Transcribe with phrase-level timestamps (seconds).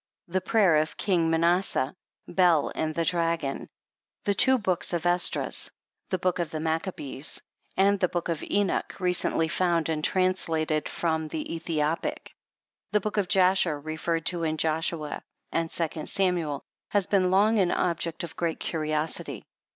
[0.27, 1.93] The prayer of King Manasseh,
[2.27, 3.67] Bel and the Dragon,
[4.23, 5.69] the two Books of Esdras,
[6.09, 7.39] the Book of the Maccabees,
[7.77, 12.33] and the Book of Enoch, recently found and translated from the Ethiopic.
[12.91, 17.69] The Book of Jasher, referred to in Joshua and Second Samuel, has been long an
[17.71, 19.45] object of great curiosity.